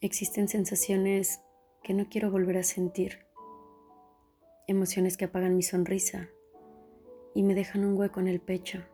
Existen 0.00 0.46
sensaciones 0.46 1.40
que 1.82 1.92
no 1.92 2.08
quiero 2.08 2.30
volver 2.30 2.56
a 2.56 2.62
sentir, 2.62 3.26
emociones 4.68 5.16
que 5.16 5.24
apagan 5.24 5.56
mi 5.56 5.64
sonrisa 5.64 6.28
y 7.34 7.42
me 7.42 7.56
dejan 7.56 7.84
un 7.84 7.98
hueco 7.98 8.20
en 8.20 8.28
el 8.28 8.40
pecho. 8.40 8.84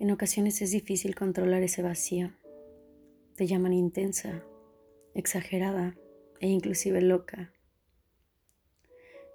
En 0.00 0.10
ocasiones 0.10 0.62
es 0.62 0.72
difícil 0.72 1.14
controlar 1.14 1.62
ese 1.62 1.80
vacío. 1.80 2.32
Te 3.36 3.46
llaman 3.46 3.72
intensa, 3.72 4.42
exagerada 5.14 5.96
e 6.40 6.48
inclusive 6.48 7.00
loca. 7.00 7.52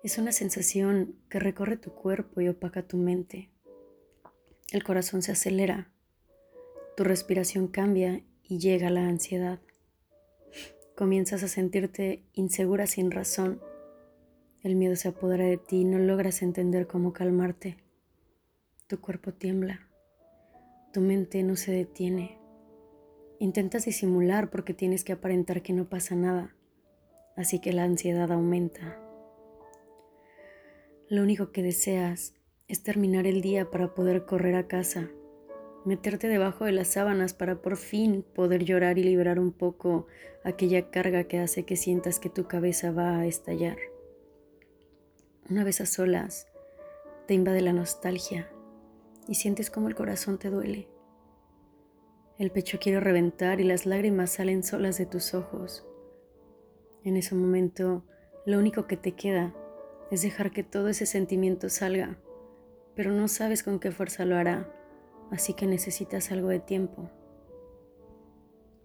Es 0.03 0.17
una 0.17 0.33
sensación 0.33 1.15
que 1.29 1.39
recorre 1.39 1.77
tu 1.77 1.93
cuerpo 1.93 2.41
y 2.41 2.49
opaca 2.49 2.85
tu 2.85 2.97
mente. 2.97 3.49
El 4.73 4.83
corazón 4.83 5.21
se 5.21 5.31
acelera, 5.31 5.89
tu 6.97 7.05
respiración 7.05 7.69
cambia 7.69 8.25
y 8.43 8.59
llega 8.59 8.89
la 8.89 9.07
ansiedad. 9.07 9.61
Comienzas 11.01 11.41
a 11.41 11.47
sentirte 11.47 12.21
insegura 12.33 12.85
sin 12.85 13.09
razón. 13.09 13.59
El 14.61 14.75
miedo 14.75 14.95
se 14.95 15.07
apodera 15.07 15.45
de 15.45 15.57
ti 15.57 15.77
y 15.77 15.83
no 15.83 15.97
logras 15.97 16.43
entender 16.43 16.85
cómo 16.85 17.11
calmarte. 17.11 17.77
Tu 18.85 19.01
cuerpo 19.01 19.33
tiembla. 19.33 19.89
Tu 20.93 21.01
mente 21.01 21.41
no 21.41 21.55
se 21.55 21.71
detiene. 21.71 22.37
Intentas 23.39 23.85
disimular 23.85 24.51
porque 24.51 24.75
tienes 24.75 25.03
que 25.03 25.13
aparentar 25.13 25.63
que 25.63 25.73
no 25.73 25.89
pasa 25.89 26.13
nada. 26.13 26.55
Así 27.35 27.57
que 27.57 27.73
la 27.73 27.83
ansiedad 27.83 28.31
aumenta. 28.31 28.99
Lo 31.09 31.23
único 31.23 31.51
que 31.51 31.63
deseas 31.63 32.35
es 32.67 32.83
terminar 32.83 33.25
el 33.25 33.41
día 33.41 33.71
para 33.71 33.95
poder 33.95 34.27
correr 34.27 34.53
a 34.53 34.67
casa 34.67 35.09
meterte 35.85 36.27
debajo 36.27 36.65
de 36.65 36.71
las 36.71 36.89
sábanas 36.89 37.33
para 37.33 37.61
por 37.61 37.77
fin 37.77 38.23
poder 38.35 38.63
llorar 38.63 38.97
y 38.97 39.03
liberar 39.03 39.39
un 39.39 39.51
poco 39.51 40.07
aquella 40.43 40.89
carga 40.91 41.23
que 41.25 41.39
hace 41.39 41.63
que 41.63 41.75
sientas 41.75 42.19
que 42.19 42.29
tu 42.29 42.47
cabeza 42.47 42.91
va 42.91 43.17
a 43.17 43.25
estallar. 43.25 43.77
Una 45.49 45.63
vez 45.63 45.81
a 45.81 45.85
solas, 45.85 46.47
te 47.27 47.33
invade 47.33 47.61
la 47.61 47.73
nostalgia 47.73 48.49
y 49.27 49.35
sientes 49.35 49.69
como 49.69 49.87
el 49.87 49.95
corazón 49.95 50.37
te 50.37 50.49
duele. 50.49 50.87
El 52.37 52.51
pecho 52.51 52.79
quiere 52.79 52.99
reventar 52.99 53.59
y 53.59 53.63
las 53.63 53.85
lágrimas 53.85 54.31
salen 54.31 54.63
solas 54.63 54.97
de 54.97 55.05
tus 55.05 55.33
ojos. 55.33 55.85
En 57.03 57.17
ese 57.17 57.35
momento, 57.35 58.03
lo 58.45 58.57
único 58.57 58.87
que 58.87 58.97
te 58.97 59.13
queda 59.13 59.53
es 60.09 60.21
dejar 60.21 60.51
que 60.51 60.63
todo 60.63 60.89
ese 60.89 61.05
sentimiento 61.05 61.69
salga, 61.69 62.17
pero 62.95 63.11
no 63.11 63.27
sabes 63.27 63.63
con 63.63 63.79
qué 63.79 63.91
fuerza 63.91 64.25
lo 64.25 64.35
hará 64.35 64.80
así 65.31 65.53
que 65.53 65.65
necesitas 65.65 66.31
algo 66.31 66.49
de 66.49 66.59
tiempo. 66.59 67.09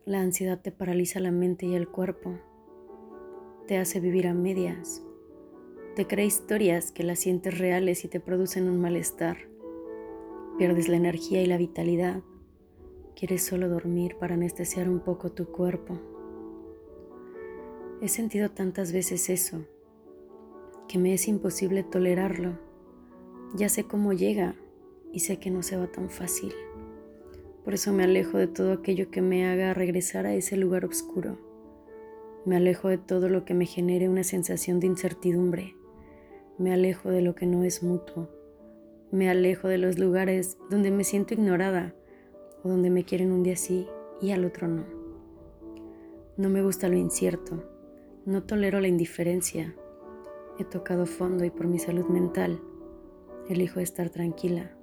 La 0.05 0.21
ansiedad 0.21 0.61
te 0.61 0.73
paraliza 0.73 1.21
la 1.21 1.33
mente 1.33 1.67
y 1.67 1.75
el 1.75 1.89
cuerpo, 1.89 2.39
te 3.67 3.79
hace 3.79 3.99
vivir 4.01 4.29
a 4.29 4.35
medias, 4.35 5.03
te 5.97 6.07
crea 6.07 6.25
historias 6.25 6.93
que 6.93 7.03
las 7.03 7.19
sientes 7.19 7.59
reales 7.59 8.05
y 8.05 8.09
te 8.09 8.21
producen 8.21 8.69
un 8.69 8.81
malestar. 8.81 9.49
Pierdes 10.59 10.89
la 10.89 10.97
energía 10.97 11.43
y 11.43 11.47
la 11.47 11.57
vitalidad. 11.57 12.23
Quieres 13.15 13.43
solo 13.43 13.69
dormir 13.69 14.17
para 14.19 14.35
anestesiar 14.35 14.89
un 14.89 15.01
poco 15.01 15.33
tu 15.33 15.47
cuerpo. 15.47 15.99
He 18.03 18.09
sentido 18.09 18.51
tantas 18.51 18.93
veces 18.93 19.31
eso 19.31 19.65
que 20.87 20.99
me 20.99 21.15
es 21.15 21.29
imposible 21.29 21.83
tolerarlo. 21.83 22.59
Ya 23.55 23.71
sé 23.71 23.85
cómo 23.85 24.13
llega 24.13 24.55
y 25.17 25.21
sé 25.21 25.39
que 25.39 25.51
no 25.51 25.63
se 25.63 25.79
va 25.79 25.87
tan 25.87 26.11
fácil. 26.11 26.53
Por 27.65 27.73
eso 27.73 27.91
me 27.91 28.05
alejo 28.05 28.37
de 28.37 28.49
todo 28.49 28.71
aquello 28.71 29.11
que 29.11 29.23
me 29.23 29.47
haga 29.47 29.73
regresar 29.73 30.27
a 30.27 30.35
ese 30.35 30.59
lugar 30.59 30.85
oscuro. 30.85 31.39
Me 32.45 32.55
alejo 32.55 32.89
de 32.89 32.99
todo 32.99 33.31
lo 33.31 33.47
que 33.47 33.55
me 33.55 33.65
genere 33.65 34.11
una 34.11 34.25
sensación 34.25 34.79
de 34.79 34.89
incertidumbre. 34.89 35.75
Me 36.59 36.71
alejo 36.71 37.09
de 37.09 37.23
lo 37.23 37.35
que 37.35 37.47
no 37.47 37.65
es 37.65 37.83
mutuo. 37.83 38.29
Me 39.11 39.31
alejo 39.31 39.69
de 39.69 39.79
los 39.79 39.99
lugares 39.99 40.59
donde 40.69 40.91
me 40.91 41.03
siento 41.03 41.33
ignorada 41.33 41.95
o 42.63 42.69
donde 42.69 42.91
me 42.91 43.05
quieren 43.05 43.33
un 43.33 43.43
día 43.43 43.57
sí 43.57 43.89
y 44.21 44.33
al 44.33 44.45
otro 44.45 44.69
no. 44.69 44.85
No 46.37 46.51
me 46.51 46.63
gusta 46.63 46.89
lo 46.89 46.99
incierto. 46.99 47.65
No 48.27 48.43
tolero 48.43 48.81
la 48.81 48.89
indiferencia. 48.89 49.75
He 50.59 50.65
tocado 50.65 51.07
fondo 51.07 51.43
y 51.47 51.49
por 51.49 51.69
mi 51.69 51.79
salud 51.79 52.05
mental 52.05 52.61
elijo 53.49 53.81
estar 53.81 54.11
tranquila 54.11 54.76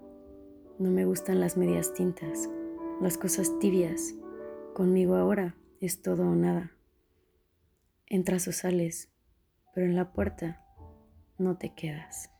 no 0.79 0.89
me 0.89 1.05
gustan 1.05 1.39
las 1.39 1.57
medias 1.57 1.93
tintas, 1.93 2.49
las 2.99 3.17
cosas 3.17 3.59
tibias. 3.59 4.15
Conmigo 4.73 5.15
ahora 5.15 5.55
es 5.79 6.01
todo 6.01 6.23
o 6.23 6.35
nada. 6.35 6.71
Entras 8.07 8.47
o 8.47 8.51
sales, 8.51 9.09
pero 9.73 9.85
en 9.85 9.95
la 9.95 10.13
puerta 10.13 10.65
no 11.37 11.57
te 11.57 11.73
quedas. 11.73 12.32